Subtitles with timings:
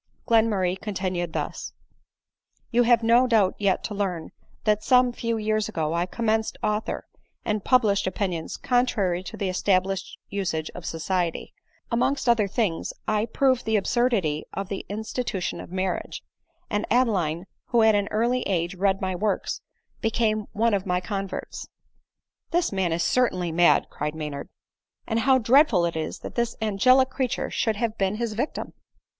[0.27, 1.73] Glenmurray continued thus:"
[2.71, 4.31] You have no doubt yet to learn,
[4.63, 7.05] that some few years ago I commenced author,
[7.45, 11.53] and published opinions contrary to the established usage of society;
[11.91, 16.23] amongst other things I proved the absurdity of the institution of marriage;
[16.67, 19.61] and Adeline, who at an early age read my works,
[20.01, 21.67] became one of my converts.""
[22.49, 24.49] The man is certainly mad," cried Maynard,"
[25.07, 25.35] and ADELINE MOWBRAY.
[25.43, 28.73] 89 how dreadful it is that this angelic creature should have been his victim."